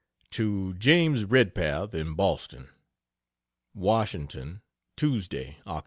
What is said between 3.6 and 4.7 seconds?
WASHINGTON,